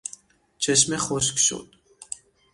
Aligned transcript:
چشمه 0.57 0.97
خشک 0.97 1.37
شد. 1.37 1.75